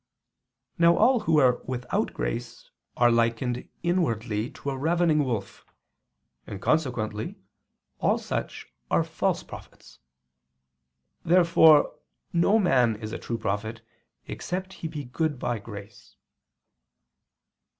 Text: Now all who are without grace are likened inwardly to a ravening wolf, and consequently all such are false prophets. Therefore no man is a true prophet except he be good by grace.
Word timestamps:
Now 0.79 0.97
all 0.97 1.19
who 1.19 1.37
are 1.37 1.61
without 1.65 2.11
grace 2.11 2.71
are 2.97 3.11
likened 3.11 3.69
inwardly 3.83 4.49
to 4.49 4.71
a 4.71 4.75
ravening 4.75 5.23
wolf, 5.23 5.63
and 6.47 6.59
consequently 6.59 7.35
all 7.99 8.17
such 8.17 8.65
are 8.89 9.03
false 9.03 9.43
prophets. 9.43 9.99
Therefore 11.23 11.93
no 12.33 12.57
man 12.57 12.95
is 12.95 13.11
a 13.13 13.19
true 13.19 13.37
prophet 13.37 13.83
except 14.25 14.73
he 14.73 14.87
be 14.87 15.03
good 15.03 15.37
by 15.37 15.59
grace. 15.59 16.15